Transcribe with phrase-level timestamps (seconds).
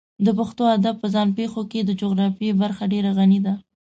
[0.25, 3.53] د پښتو ادب په ځان پېښو کې د جغرافیې برخه ډېره غني ده.